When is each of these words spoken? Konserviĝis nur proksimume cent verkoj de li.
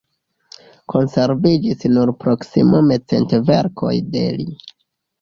Konserviĝis 0.93 1.87
nur 1.97 2.13
proksimume 2.25 3.01
cent 3.09 3.39
verkoj 3.55 3.97
de 4.19 4.29
li. 4.43 4.53